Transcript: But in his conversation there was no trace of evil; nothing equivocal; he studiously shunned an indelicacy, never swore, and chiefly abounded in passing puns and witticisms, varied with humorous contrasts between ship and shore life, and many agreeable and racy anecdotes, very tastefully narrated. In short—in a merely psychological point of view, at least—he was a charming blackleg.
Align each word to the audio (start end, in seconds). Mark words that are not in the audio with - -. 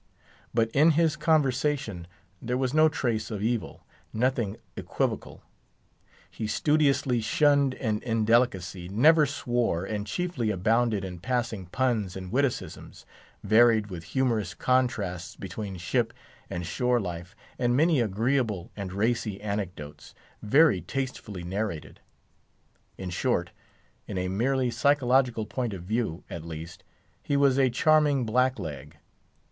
But 0.51 0.71
in 0.71 0.89
his 0.97 1.15
conversation 1.15 2.07
there 2.41 2.57
was 2.57 2.73
no 2.73 2.89
trace 2.89 3.29
of 3.29 3.43
evil; 3.43 3.83
nothing 4.11 4.57
equivocal; 4.75 5.43
he 6.31 6.47
studiously 6.47 7.21
shunned 7.21 7.75
an 7.75 8.01
indelicacy, 8.01 8.89
never 8.89 9.27
swore, 9.27 9.85
and 9.85 10.07
chiefly 10.07 10.49
abounded 10.49 11.05
in 11.05 11.19
passing 11.19 11.67
puns 11.67 12.15
and 12.15 12.31
witticisms, 12.31 13.05
varied 13.43 13.91
with 13.91 14.05
humorous 14.15 14.55
contrasts 14.55 15.35
between 15.35 15.77
ship 15.77 16.13
and 16.49 16.65
shore 16.65 16.99
life, 16.99 17.35
and 17.59 17.77
many 17.77 18.01
agreeable 18.01 18.71
and 18.75 18.93
racy 18.93 19.39
anecdotes, 19.39 20.15
very 20.41 20.81
tastefully 20.81 21.43
narrated. 21.43 21.99
In 22.97 23.11
short—in 23.11 24.17
a 24.17 24.29
merely 24.29 24.71
psychological 24.71 25.45
point 25.45 25.75
of 25.75 25.83
view, 25.83 26.23
at 26.27 26.43
least—he 26.43 27.37
was 27.37 27.59
a 27.59 27.69
charming 27.69 28.25
blackleg. 28.25 28.95